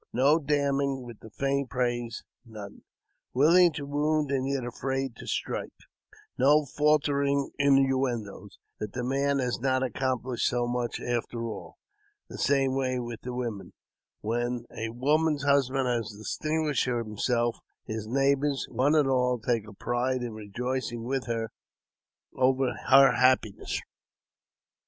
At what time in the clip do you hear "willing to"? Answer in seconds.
3.35-3.85